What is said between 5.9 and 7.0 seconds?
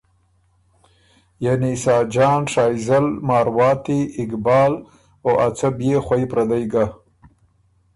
خوئ پردئ ګه